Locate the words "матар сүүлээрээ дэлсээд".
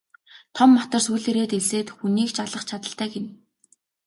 0.75-1.87